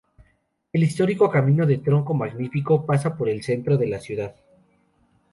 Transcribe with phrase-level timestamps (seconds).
[0.73, 4.33] El histórico camino de tronco magnífico pasa por el centro de la ciudad.